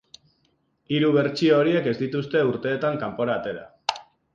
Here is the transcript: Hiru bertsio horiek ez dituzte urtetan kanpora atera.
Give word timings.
Hiru 0.95 1.11
bertsio 1.17 1.59
horiek 1.59 1.91
ez 1.95 1.95
dituzte 2.03 2.45
urtetan 2.51 3.03
kanpora 3.05 3.41
atera. 3.41 3.69